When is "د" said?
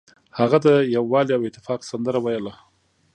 0.65-0.67